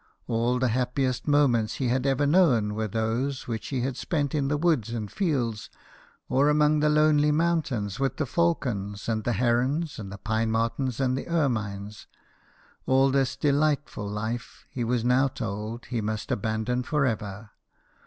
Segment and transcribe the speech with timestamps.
[0.25, 4.47] All the happiest moments he had ever known were those which he had spent in
[4.47, 5.69] the woods and fields,
[6.27, 10.99] or among the lonely mountains with the falcons, and the herons, and the pine martens,
[10.99, 12.07] and the ermines.
[12.87, 17.51] All this delightful life he was now told he must abandon for ever.